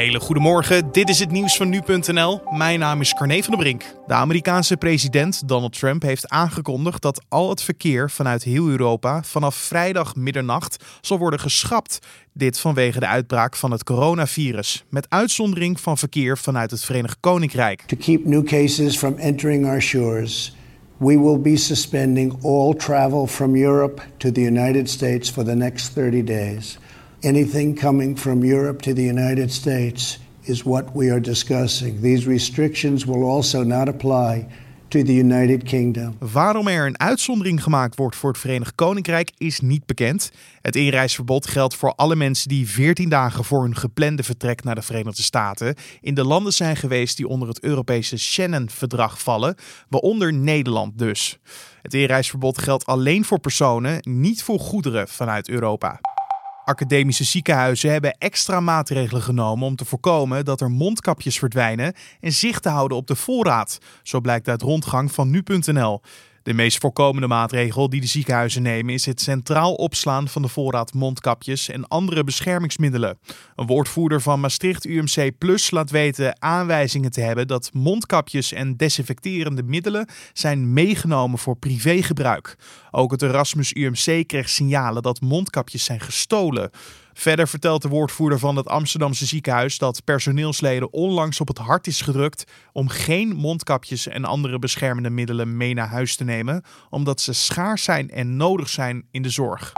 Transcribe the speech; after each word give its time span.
hele 0.00 0.20
goede 0.20 0.40
morgen. 0.40 0.92
Dit 0.92 1.08
is 1.08 1.18
het 1.18 1.30
nieuws 1.30 1.56
van 1.56 1.68
nu.nl. 1.68 2.40
Mijn 2.50 2.78
naam 2.78 3.00
is 3.00 3.14
Carne 3.14 3.42
van 3.42 3.50
der 3.50 3.62
Brink. 3.62 3.94
De 4.06 4.14
Amerikaanse 4.14 4.76
president 4.76 5.48
Donald 5.48 5.78
Trump 5.78 6.02
heeft 6.02 6.28
aangekondigd 6.28 7.02
dat 7.02 7.24
al 7.28 7.50
het 7.50 7.62
verkeer 7.62 8.10
vanuit 8.10 8.42
heel 8.42 8.68
Europa 8.68 9.22
vanaf 9.22 9.54
vrijdag 9.54 10.16
middernacht 10.16 10.84
zal 11.00 11.18
worden 11.18 11.40
geschrapt. 11.40 11.98
Dit 12.32 12.60
vanwege 12.60 13.00
de 13.00 13.06
uitbraak 13.06 13.56
van 13.56 13.70
het 13.70 13.84
coronavirus, 13.84 14.84
met 14.90 15.06
uitzondering 15.08 15.80
van 15.80 15.98
verkeer 15.98 16.38
vanuit 16.38 16.70
het 16.70 16.84
Verenigd 16.84 17.16
Koninkrijk. 17.20 17.82
To 17.86 17.96
keep 17.96 18.24
new 18.24 18.44
cases 18.44 18.96
from 18.96 19.14
entering 19.16 19.66
our 19.66 19.82
shores, 19.82 20.56
we 20.96 21.18
will 21.18 21.40
be 21.40 21.56
suspending 21.56 22.44
all 22.44 22.74
travel 22.74 23.26
from 23.26 23.56
Europe 23.56 24.02
to 24.16 24.32
the 24.32 24.42
United 24.42 24.90
States 24.90 25.30
for 25.30 25.44
the 25.44 25.54
next 25.54 25.92
30 25.92 26.24
days. 26.24 26.78
Anything 27.22 27.78
coming 27.80 28.18
from 28.18 28.42
Europe 28.44 28.82
to 28.82 28.92
the 28.92 29.02
United 29.02 29.52
States 29.52 30.18
is 30.40 30.62
what 30.62 30.84
we 30.94 31.10
are 31.10 31.20
discussing. 31.20 32.00
These 32.00 32.28
restrictions 32.28 33.04
will 33.04 33.24
also 33.24 33.62
not 33.62 33.88
apply 33.88 34.46
to 34.88 35.02
the 35.02 35.14
United 35.14 35.62
Kingdom. 35.62 36.16
Waarom 36.18 36.68
er 36.68 36.86
een 36.86 37.00
uitzondering 37.00 37.62
gemaakt 37.62 37.96
wordt 37.96 38.16
voor 38.16 38.30
het 38.30 38.38
Verenigd 38.38 38.74
Koninkrijk 38.74 39.30
is 39.36 39.60
niet 39.60 39.86
bekend. 39.86 40.32
Het 40.60 40.76
inreisverbod 40.76 41.46
geldt 41.46 41.74
voor 41.74 41.94
alle 41.94 42.16
mensen 42.16 42.48
die 42.48 42.68
14 42.68 43.08
dagen 43.08 43.44
voor 43.44 43.62
hun 43.62 43.76
geplande 43.76 44.22
vertrek 44.22 44.64
naar 44.64 44.74
de 44.74 44.82
Verenigde 44.82 45.22
Staten 45.22 45.74
in 46.00 46.14
de 46.14 46.24
landen 46.24 46.52
zijn 46.52 46.76
geweest 46.76 47.16
die 47.16 47.28
onder 47.28 47.48
het 47.48 47.62
Europese 47.62 48.16
Schengen-verdrag 48.16 49.20
vallen, 49.22 49.54
waaronder 49.88 50.32
Nederland 50.32 50.98
dus. 50.98 51.38
Het 51.82 51.94
inreisverbod 51.94 52.58
geldt 52.58 52.86
alleen 52.86 53.24
voor 53.24 53.40
personen, 53.40 53.98
niet 54.00 54.42
voor 54.42 54.58
goederen 54.58 55.08
vanuit 55.08 55.48
Europa. 55.48 56.00
Academische 56.70 57.24
ziekenhuizen 57.24 57.90
hebben 57.90 58.16
extra 58.18 58.60
maatregelen 58.60 59.22
genomen 59.22 59.66
om 59.66 59.76
te 59.76 59.84
voorkomen 59.84 60.44
dat 60.44 60.60
er 60.60 60.70
mondkapjes 60.70 61.38
verdwijnen 61.38 61.94
en 62.20 62.32
zicht 62.32 62.62
te 62.62 62.68
houden 62.68 62.96
op 62.96 63.06
de 63.06 63.16
voorraad. 63.16 63.78
Zo 64.02 64.20
blijkt 64.20 64.48
uit 64.48 64.62
rondgang 64.62 65.12
van 65.12 65.30
nu.nl. 65.30 66.00
De 66.50 66.56
meest 66.56 66.78
voorkomende 66.78 67.26
maatregel 67.26 67.88
die 67.88 68.00
de 68.00 68.06
ziekenhuizen 68.06 68.62
nemen 68.62 68.94
is 68.94 69.06
het 69.06 69.20
centraal 69.20 69.74
opslaan 69.74 70.28
van 70.28 70.42
de 70.42 70.48
voorraad 70.48 70.94
mondkapjes 70.94 71.68
en 71.68 71.88
andere 71.88 72.24
beschermingsmiddelen. 72.24 73.18
Een 73.56 73.66
woordvoerder 73.66 74.20
van 74.20 74.40
Maastricht 74.40 74.86
UMC 74.86 75.38
Plus 75.38 75.70
laat 75.70 75.90
weten 75.90 76.42
aanwijzingen 76.42 77.10
te 77.10 77.20
hebben 77.20 77.46
dat 77.46 77.70
mondkapjes 77.72 78.52
en 78.52 78.76
desinfecterende 78.76 79.62
middelen 79.62 80.08
zijn 80.32 80.72
meegenomen 80.72 81.38
voor 81.38 81.56
privégebruik. 81.56 82.56
Ook 82.90 83.10
het 83.10 83.22
Erasmus 83.22 83.74
UMC 83.74 84.26
kreeg 84.26 84.48
signalen 84.48 85.02
dat 85.02 85.20
mondkapjes 85.20 85.84
zijn 85.84 86.00
gestolen. 86.00 86.70
Verder 87.20 87.48
vertelt 87.48 87.82
de 87.82 87.88
woordvoerder 87.88 88.38
van 88.38 88.56
het 88.56 88.68
Amsterdamse 88.68 89.26
ziekenhuis 89.26 89.78
dat 89.78 90.04
personeelsleden 90.04 90.92
onlangs 90.92 91.40
op 91.40 91.48
het 91.48 91.58
hart 91.58 91.86
is 91.86 92.00
gedrukt 92.00 92.44
om 92.72 92.88
geen 92.88 93.28
mondkapjes 93.36 94.06
en 94.06 94.24
andere 94.24 94.58
beschermende 94.58 95.10
middelen 95.10 95.56
mee 95.56 95.74
naar 95.74 95.88
huis 95.88 96.16
te 96.16 96.24
nemen, 96.24 96.64
omdat 96.90 97.20
ze 97.20 97.32
schaars 97.32 97.82
zijn 97.82 98.10
en 98.10 98.36
nodig 98.36 98.68
zijn 98.68 99.06
in 99.10 99.22
de 99.22 99.30
zorg. 99.30 99.72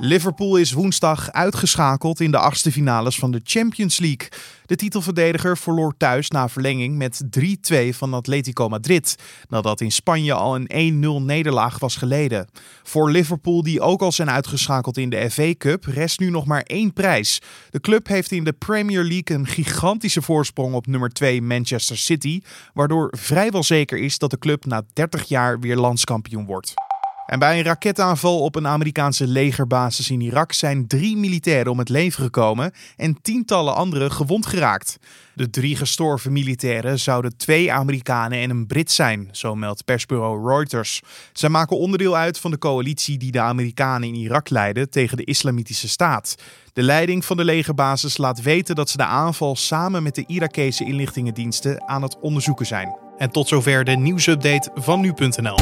Liverpool 0.00 0.56
is 0.56 0.72
woensdag 0.72 1.32
uitgeschakeld 1.32 2.20
in 2.20 2.30
de 2.30 2.38
achtste 2.38 2.72
finales 2.72 3.18
van 3.18 3.30
de 3.30 3.40
Champions 3.44 3.98
League. 3.98 4.28
De 4.66 4.76
titelverdediger 4.76 5.58
verloor 5.58 5.94
thuis 5.96 6.28
na 6.28 6.48
verlenging 6.48 6.96
met 6.96 7.22
3-2 7.72 7.88
van 7.88 8.14
Atletico 8.14 8.68
Madrid, 8.68 9.16
nadat 9.48 9.80
in 9.80 9.92
Spanje 9.92 10.32
al 10.32 10.56
een 10.56 11.22
1-0 11.22 11.24
nederlaag 11.24 11.78
was 11.78 11.96
geleden. 11.96 12.48
Voor 12.82 13.10
Liverpool, 13.10 13.62
die 13.62 13.80
ook 13.80 14.02
al 14.02 14.12
zijn 14.12 14.30
uitgeschakeld 14.30 14.96
in 14.96 15.10
de 15.10 15.30
FA 15.30 15.54
Cup, 15.58 15.84
rest 15.84 16.20
nu 16.20 16.30
nog 16.30 16.46
maar 16.46 16.62
één 16.62 16.92
prijs. 16.92 17.40
De 17.70 17.80
club 17.80 18.06
heeft 18.06 18.30
in 18.30 18.44
de 18.44 18.52
Premier 18.52 19.02
League 19.02 19.36
een 19.36 19.46
gigantische 19.46 20.22
voorsprong 20.22 20.74
op 20.74 20.86
nummer 20.86 21.10
2 21.10 21.42
Manchester 21.42 21.96
City, 21.96 22.40
waardoor 22.74 23.14
vrijwel 23.16 23.62
zeker 23.62 23.98
is 23.98 24.18
dat 24.18 24.30
de 24.30 24.38
club 24.38 24.64
na 24.64 24.82
30 24.92 25.24
jaar 25.24 25.60
weer 25.60 25.76
landskampioen 25.76 26.46
wordt. 26.46 26.74
En 27.28 27.38
bij 27.38 27.58
een 27.58 27.64
raketaanval 27.64 28.40
op 28.40 28.54
een 28.54 28.66
Amerikaanse 28.66 29.26
legerbasis 29.26 30.10
in 30.10 30.20
Irak 30.20 30.52
zijn 30.52 30.86
drie 30.86 31.16
militairen 31.16 31.72
om 31.72 31.78
het 31.78 31.88
leven 31.88 32.22
gekomen 32.22 32.72
en 32.96 33.22
tientallen 33.22 33.74
anderen 33.74 34.12
gewond 34.12 34.46
geraakt. 34.46 34.98
De 35.34 35.50
drie 35.50 35.76
gestorven 35.76 36.32
militairen 36.32 36.98
zouden 36.98 37.36
twee 37.36 37.72
Amerikanen 37.72 38.38
en 38.38 38.50
een 38.50 38.66
Brit 38.66 38.90
zijn, 38.90 39.28
zo 39.32 39.54
meldt 39.54 39.84
persbureau 39.84 40.48
Reuters. 40.48 41.02
Zij 41.32 41.48
maken 41.48 41.78
onderdeel 41.78 42.16
uit 42.16 42.38
van 42.38 42.50
de 42.50 42.58
coalitie 42.58 43.18
die 43.18 43.32
de 43.32 43.40
Amerikanen 43.40 44.08
in 44.08 44.14
Irak 44.14 44.50
leiden 44.50 44.90
tegen 44.90 45.16
de 45.16 45.24
Islamitische 45.24 45.88
Staat. 45.88 46.34
De 46.72 46.82
leiding 46.82 47.24
van 47.24 47.36
de 47.36 47.44
legerbasis 47.44 48.16
laat 48.16 48.42
weten 48.42 48.74
dat 48.74 48.90
ze 48.90 48.96
de 48.96 49.04
aanval 49.04 49.56
samen 49.56 50.02
met 50.02 50.14
de 50.14 50.24
Irakese 50.26 50.84
inlichtingendiensten 50.84 51.88
aan 51.88 52.02
het 52.02 52.18
onderzoeken 52.20 52.66
zijn. 52.66 52.96
En 53.18 53.30
tot 53.30 53.48
zover 53.48 53.84
de 53.84 53.96
nieuwsupdate 53.96 54.70
van 54.74 55.00
nu.nl. 55.00 55.56